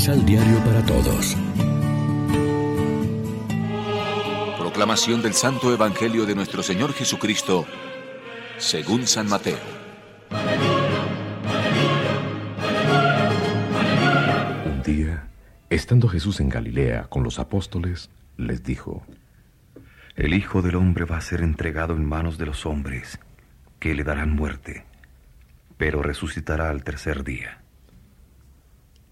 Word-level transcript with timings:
Misal 0.00 0.24
Diario 0.24 0.58
para 0.64 0.82
Todos. 0.86 1.36
Proclamación 4.56 5.20
del 5.20 5.34
Santo 5.34 5.74
Evangelio 5.74 6.24
de 6.24 6.34
nuestro 6.34 6.62
Señor 6.62 6.94
Jesucristo, 6.94 7.66
según 8.56 9.06
San 9.06 9.28
Mateo. 9.28 9.58
Un 14.64 14.82
día, 14.82 15.28
estando 15.68 16.08
Jesús 16.08 16.40
en 16.40 16.48
Galilea 16.48 17.02
con 17.10 17.22
los 17.22 17.38
apóstoles, 17.38 18.08
les 18.38 18.64
dijo, 18.64 19.04
El 20.16 20.32
Hijo 20.32 20.62
del 20.62 20.76
Hombre 20.76 21.04
va 21.04 21.18
a 21.18 21.20
ser 21.20 21.42
entregado 21.42 21.92
en 21.92 22.06
manos 22.06 22.38
de 22.38 22.46
los 22.46 22.64
hombres, 22.64 23.20
que 23.78 23.94
le 23.94 24.02
darán 24.02 24.34
muerte, 24.34 24.86
pero 25.76 26.02
resucitará 26.02 26.70
al 26.70 26.84
tercer 26.84 27.22
día. 27.22 27.59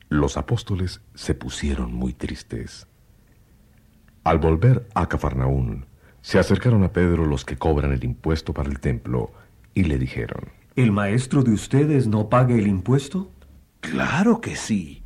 Los 0.08 0.36
apóstoles 0.36 1.02
se 1.14 1.34
pusieron 1.34 1.92
muy 1.92 2.14
tristes. 2.14 2.86
Al 4.24 4.38
volver 4.38 4.88
a 4.94 5.06
Cafarnaún, 5.06 5.86
se 6.22 6.38
acercaron 6.38 6.82
a 6.82 6.92
Pedro 6.92 7.26
los 7.26 7.44
que 7.44 7.56
cobran 7.56 7.92
el 7.92 8.04
impuesto 8.04 8.54
para 8.54 8.70
el 8.70 8.80
templo 8.80 9.32
y 9.74 9.84
le 9.84 9.98
dijeron, 9.98 10.50
¿El 10.76 10.92
maestro 10.92 11.42
de 11.42 11.52
ustedes 11.52 12.06
no 12.06 12.28
paga 12.28 12.54
el 12.54 12.66
impuesto? 12.66 13.30
Claro 13.80 14.40
que 14.40 14.56
sí. 14.56 15.02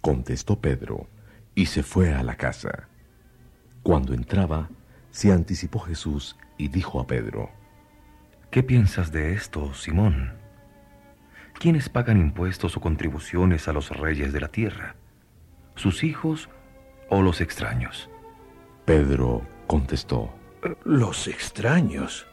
Contestó 0.00 0.60
Pedro 0.60 1.08
y 1.54 1.66
se 1.66 1.82
fue 1.82 2.14
a 2.14 2.22
la 2.22 2.36
casa. 2.36 2.88
Cuando 3.82 4.14
entraba, 4.14 4.70
se 5.10 5.32
anticipó 5.32 5.80
Jesús 5.80 6.36
y 6.58 6.68
dijo 6.68 7.00
a 7.00 7.06
Pedro, 7.06 7.50
¿Qué 8.50 8.62
piensas 8.62 9.12
de 9.12 9.32
esto, 9.34 9.74
Simón? 9.74 10.45
¿Quiénes 11.58 11.88
pagan 11.88 12.18
impuestos 12.18 12.76
o 12.76 12.80
contribuciones 12.80 13.66
a 13.66 13.72
los 13.72 13.88
reyes 13.88 14.32
de 14.32 14.40
la 14.40 14.48
tierra? 14.48 14.94
¿Sus 15.74 16.04
hijos 16.04 16.50
o 17.08 17.22
los 17.22 17.40
extraños? 17.40 18.10
Pedro 18.84 19.46
contestó, 19.66 20.34
Los 20.84 21.26
extraños. 21.28 22.26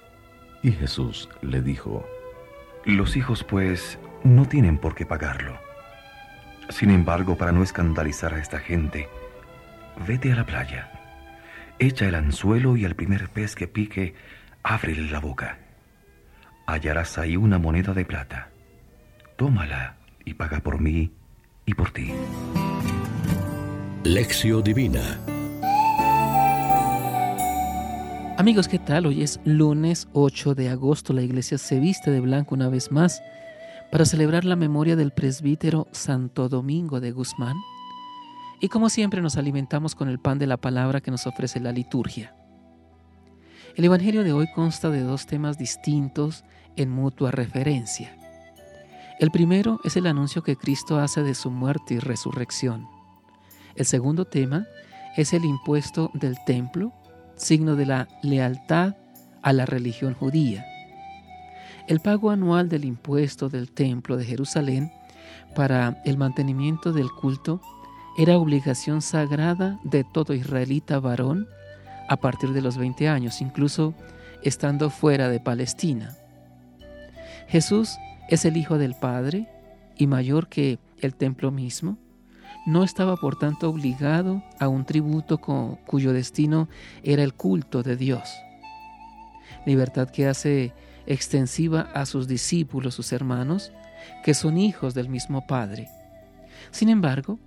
Y 0.62 0.74
Jesús 0.74 1.30
le 1.42 1.62
dijo, 1.62 2.06
Los 2.84 3.16
hijos, 3.16 3.46
pues, 3.46 3.98
no 4.26 4.46
tienen 4.46 4.78
por 4.78 4.94
qué 4.94 5.06
pagarlo. 5.06 5.58
Sin 6.70 6.92
embargo, 6.92 7.38
para 7.38 7.54
no 7.54 7.64
escandalizar 7.64 8.34
a 8.34 8.40
esta 8.40 8.60
gente, 8.60 9.08
vete 10.06 10.34
a 10.34 10.36
la 10.36 10.46
playa, 10.46 10.92
echa 11.80 12.08
el 12.08 12.16
anzuelo 12.16 12.76
y 12.76 12.84
al 12.84 12.96
primer 12.96 13.30
pez 13.30 13.56
que 13.56 13.68
pique, 13.68 14.16
ábrele 14.64 15.10
la 15.10 15.20
boca. 15.20 15.60
Hallarás 16.68 17.18
ahí 17.18 17.38
una 17.38 17.58
moneda 17.58 17.94
de 17.94 18.06
plata 18.06 18.53
tómala 19.36 19.98
y 20.26 20.34
paga 20.34 20.60
por 20.60 20.80
mí 20.80 21.12
y 21.66 21.74
por 21.74 21.92
ti. 21.92 22.12
Lección 24.04 24.64
Divina 24.64 25.20
Amigos, 28.36 28.68
¿qué 28.68 28.80
tal? 28.80 29.06
Hoy 29.06 29.22
es 29.22 29.40
lunes 29.46 30.08
8 30.14 30.56
de 30.56 30.70
agosto. 30.70 31.14
La 31.14 31.22
iglesia 31.22 31.60
se 31.60 31.80
viste 31.80 32.10
de 32.10 32.20
blanco 32.20 32.56
una 32.56 32.68
vez 32.68 32.92
más 32.92 33.22
para 33.92 34.06
celebrar 34.06 34.44
la 34.44 34.56
memoria 34.56 34.96
del 34.96 35.12
presbítero 35.12 35.88
Santo 35.92 36.50
Domingo 36.50 37.00
de 37.00 37.12
Guzmán. 37.12 37.56
Y 38.60 38.70
como 38.70 38.90
siempre 38.90 39.22
nos 39.22 39.38
alimentamos 39.38 39.94
con 39.94 40.10
el 40.10 40.20
pan 40.20 40.40
de 40.40 40.48
la 40.48 40.58
palabra 40.58 41.00
que 41.00 41.12
nos 41.12 41.28
ofrece 41.28 41.60
la 41.60 41.72
liturgia. 41.72 42.36
El 43.76 43.86
Evangelio 43.86 44.24
de 44.24 44.34
hoy 44.34 44.48
consta 44.54 44.90
de 44.90 45.02
dos 45.02 45.28
temas 45.28 45.60
distintos 45.60 46.44
en 46.76 46.90
mutua 46.90 47.30
referencia. 47.30 48.18
El 49.20 49.32
primero 49.32 49.80
es 49.84 49.96
el 49.96 50.08
anuncio 50.08 50.44
que 50.44 50.56
Cristo 50.56 51.00
hace 51.00 51.22
de 51.24 51.36
su 51.36 51.52
muerte 51.52 51.96
y 51.96 52.00
resurrección. 52.00 52.88
El 53.76 53.86
segundo 53.86 54.26
tema 54.26 54.66
es 55.16 55.34
el 55.34 55.46
impuesto 55.46 56.10
del 56.14 56.38
templo, 56.46 56.92
signo 57.36 57.76
de 57.76 57.86
la 57.86 58.08
lealtad 58.22 58.96
a 59.42 59.54
la 59.54 59.66
religión 59.66 60.14
judía. 60.14 60.66
El 61.88 62.00
pago 62.00 62.32
anual 62.32 62.70
del 62.70 62.86
impuesto 62.86 63.50
del 63.50 63.72
templo 63.72 64.18
de 64.18 64.26
Jerusalén 64.26 64.92
para 65.56 66.02
el 66.06 66.18
mantenimiento 66.18 66.92
del 66.92 67.12
culto 67.12 67.62
era 68.18 68.38
obligación 68.38 69.02
sagrada 69.02 69.80
de 69.84 70.04
todo 70.04 70.34
israelita 70.34 71.00
varón 71.00 71.48
a 72.10 72.18
partir 72.18 72.54
de 72.54 72.62
los 72.62 72.78
20 72.78 73.08
años, 73.10 73.42
incluso 73.42 73.94
estando 74.44 74.90
fuera 74.90 75.30
de 75.30 75.40
Palestina. 75.40 76.16
Jesús 77.48 77.98
es 78.30 78.46
el 78.46 78.58
Hijo 78.58 78.78
del 78.78 78.96
Padre 78.96 79.48
y 79.98 80.08
mayor 80.08 80.48
que 80.48 80.80
el 81.00 81.16
templo 81.16 81.52
mismo. 81.52 81.98
No 82.66 82.84
estaba 82.84 83.18
por 83.18 83.38
tanto 83.38 83.70
obligado 83.70 84.42
a 84.60 84.68
un 84.70 84.86
tributo 84.86 85.40
cuyo 85.40 86.14
destino 86.14 86.70
era 87.04 87.24
el 87.24 87.34
culto 87.34 87.84
de 87.84 87.98
Dios. 87.98 88.30
Libertad 89.66 90.10
que 90.10 90.28
hace 90.28 90.74
extensiva 91.06 91.82
a 91.94 92.06
sus 92.06 92.28
discípulos, 92.28 92.96
sus 92.96 93.12
hermanos, 93.12 93.74
que 94.24 94.34
son 94.34 94.58
hijos 94.58 94.94
del 94.94 95.10
mismo 95.10 95.46
Padre. 95.46 95.90
Sin 96.72 96.90
embargo, 96.90 97.40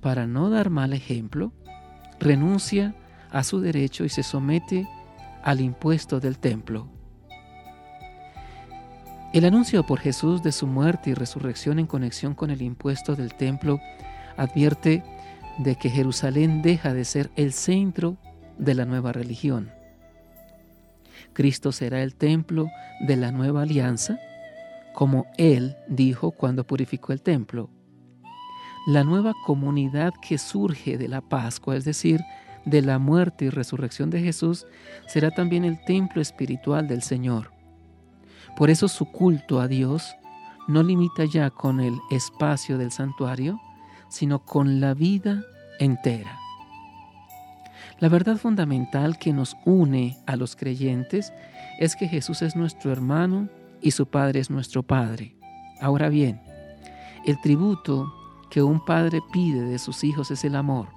para 0.00 0.26
no 0.26 0.50
dar 0.50 0.70
mal 0.70 0.92
ejemplo, 0.92 1.52
renuncia 2.20 2.94
a 3.30 3.42
su 3.42 3.60
derecho 3.60 4.04
y 4.04 4.08
se 4.08 4.22
somete 4.22 4.86
al 5.42 5.60
impuesto 5.60 6.20
del 6.20 6.38
templo. 6.38 6.93
El 9.34 9.44
anuncio 9.44 9.84
por 9.84 9.98
Jesús 9.98 10.44
de 10.44 10.52
su 10.52 10.68
muerte 10.68 11.10
y 11.10 11.14
resurrección 11.14 11.80
en 11.80 11.88
conexión 11.88 12.36
con 12.36 12.52
el 12.52 12.62
impuesto 12.62 13.16
del 13.16 13.34
templo 13.34 13.80
advierte 14.36 15.02
de 15.58 15.74
que 15.74 15.90
Jerusalén 15.90 16.62
deja 16.62 16.94
de 16.94 17.04
ser 17.04 17.32
el 17.34 17.52
centro 17.52 18.16
de 18.58 18.74
la 18.74 18.84
nueva 18.84 19.10
religión. 19.10 19.72
Cristo 21.32 21.72
será 21.72 22.00
el 22.04 22.14
templo 22.14 22.68
de 23.00 23.16
la 23.16 23.32
nueva 23.32 23.62
alianza, 23.62 24.20
como 24.94 25.26
Él 25.36 25.74
dijo 25.88 26.30
cuando 26.30 26.64
purificó 26.64 27.12
el 27.12 27.20
templo. 27.20 27.70
La 28.86 29.02
nueva 29.02 29.32
comunidad 29.44 30.12
que 30.22 30.38
surge 30.38 30.96
de 30.96 31.08
la 31.08 31.22
Pascua, 31.22 31.74
es 31.74 31.84
decir, 31.84 32.20
de 32.66 32.82
la 32.82 33.00
muerte 33.00 33.46
y 33.46 33.50
resurrección 33.50 34.10
de 34.10 34.20
Jesús, 34.20 34.64
será 35.08 35.32
también 35.32 35.64
el 35.64 35.84
templo 35.84 36.22
espiritual 36.22 36.86
del 36.86 37.02
Señor. 37.02 37.53
Por 38.56 38.70
eso 38.70 38.88
su 38.88 39.06
culto 39.06 39.60
a 39.60 39.68
Dios 39.68 40.14
no 40.68 40.82
limita 40.82 41.24
ya 41.24 41.50
con 41.50 41.80
el 41.80 41.98
espacio 42.10 42.78
del 42.78 42.92
santuario, 42.92 43.60
sino 44.08 44.44
con 44.44 44.80
la 44.80 44.94
vida 44.94 45.42
entera. 45.78 46.38
La 48.00 48.08
verdad 48.08 48.36
fundamental 48.36 49.18
que 49.18 49.32
nos 49.32 49.56
une 49.64 50.16
a 50.26 50.36
los 50.36 50.56
creyentes 50.56 51.32
es 51.78 51.96
que 51.96 52.08
Jesús 52.08 52.42
es 52.42 52.56
nuestro 52.56 52.92
hermano 52.92 53.48
y 53.80 53.92
su 53.92 54.06
Padre 54.06 54.40
es 54.40 54.50
nuestro 54.50 54.82
Padre. 54.82 55.36
Ahora 55.80 56.08
bien, 56.08 56.40
el 57.26 57.40
tributo 57.40 58.12
que 58.50 58.62
un 58.62 58.84
padre 58.84 59.20
pide 59.32 59.62
de 59.62 59.78
sus 59.78 60.04
hijos 60.04 60.30
es 60.30 60.44
el 60.44 60.54
amor. 60.54 60.88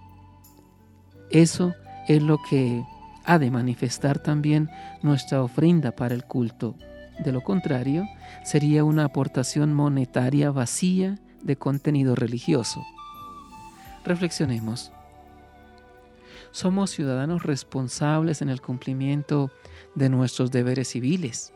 Eso 1.32 1.74
es 2.08 2.22
lo 2.22 2.38
que 2.50 2.84
ha 3.26 3.40
de 3.40 3.50
manifestar 3.52 4.20
también 4.20 4.70
nuestra 5.02 5.42
ofrenda 5.42 5.92
para 5.92 6.14
el 6.14 6.24
culto. 6.26 6.76
De 7.20 7.32
lo 7.32 7.42
contrario, 7.42 8.08
sería 8.44 8.84
una 8.84 9.06
aportación 9.06 9.74
monetaria 9.74 10.52
vacía 10.52 11.20
de 11.42 11.58
contenido 11.58 12.16
religioso. 12.16 12.86
Reflexionemos. 14.06 14.92
Somos 16.52 16.92
ciudadanos 16.92 17.44
responsables 17.44 18.42
en 18.42 18.50
el 18.50 18.62
cumplimiento 18.62 19.52
de 19.96 20.10
nuestros 20.10 20.52
deberes 20.52 20.90
civiles. 20.90 21.54